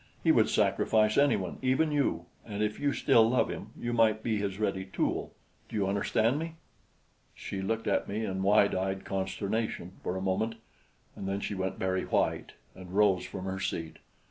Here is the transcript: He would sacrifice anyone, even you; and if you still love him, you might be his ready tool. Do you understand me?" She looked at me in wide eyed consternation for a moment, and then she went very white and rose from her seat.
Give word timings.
He 0.23 0.31
would 0.31 0.49
sacrifice 0.49 1.15
anyone, 1.15 1.59
even 1.61 1.91
you; 1.91 2.25
and 2.43 2.63
if 2.63 2.79
you 2.79 2.91
still 2.91 3.29
love 3.29 3.49
him, 3.51 3.67
you 3.77 3.93
might 3.93 4.23
be 4.23 4.37
his 4.39 4.57
ready 4.57 4.83
tool. 4.83 5.31
Do 5.69 5.75
you 5.75 5.85
understand 5.85 6.39
me?" 6.39 6.55
She 7.35 7.61
looked 7.61 7.85
at 7.85 8.07
me 8.09 8.25
in 8.25 8.41
wide 8.41 8.73
eyed 8.73 9.05
consternation 9.05 9.91
for 10.01 10.17
a 10.17 10.19
moment, 10.21 10.55
and 11.15 11.27
then 11.27 11.39
she 11.39 11.53
went 11.53 11.77
very 11.77 12.03
white 12.05 12.53
and 12.73 12.95
rose 12.95 13.25
from 13.25 13.45
her 13.45 13.59
seat. 13.59 13.97